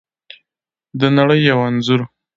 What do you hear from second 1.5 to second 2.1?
انځور